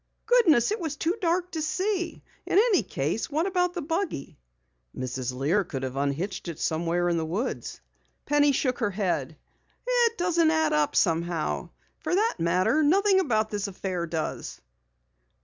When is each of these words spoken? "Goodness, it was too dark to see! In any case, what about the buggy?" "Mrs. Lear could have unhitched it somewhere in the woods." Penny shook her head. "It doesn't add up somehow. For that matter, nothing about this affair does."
"Goodness, 0.25 0.71
it 0.71 0.79
was 0.79 0.95
too 0.95 1.15
dark 1.21 1.51
to 1.51 1.61
see! 1.61 2.23
In 2.47 2.57
any 2.57 2.81
case, 2.81 3.29
what 3.29 3.45
about 3.45 3.75
the 3.75 3.83
buggy?" 3.83 4.39
"Mrs. 4.97 5.31
Lear 5.31 5.63
could 5.63 5.83
have 5.83 5.95
unhitched 5.95 6.47
it 6.47 6.57
somewhere 6.59 7.07
in 7.07 7.17
the 7.17 7.23
woods." 7.23 7.81
Penny 8.25 8.51
shook 8.51 8.79
her 8.79 8.89
head. 8.89 9.37
"It 9.85 10.17
doesn't 10.17 10.49
add 10.49 10.73
up 10.73 10.95
somehow. 10.95 11.69
For 11.99 12.15
that 12.15 12.37
matter, 12.39 12.81
nothing 12.81 13.19
about 13.19 13.51
this 13.51 13.67
affair 13.67 14.07
does." 14.07 14.59